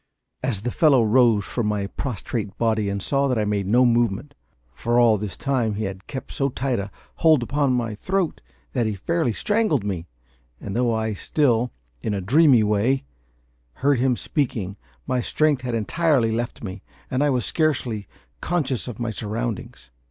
[0.41, 4.33] as the fellow rose from my prostrate body and saw that I made no movement
[4.73, 8.41] for all this time he had kept so tight a hold upon my throat
[8.73, 10.07] that he fairly strangled me,
[10.59, 11.69] and, though I still,
[12.01, 13.03] in a dreamy way,
[13.73, 14.75] heard him speaking,
[15.05, 16.81] my strength had entirely left me,
[17.11, 18.07] and I was scarcely
[18.41, 19.91] conscious of my surroundings.